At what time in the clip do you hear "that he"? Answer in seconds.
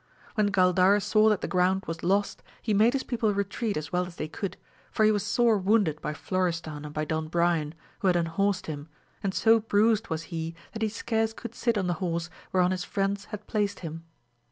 10.71-10.89